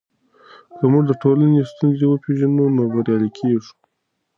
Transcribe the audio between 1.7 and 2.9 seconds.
ستونزې وپېژنو نو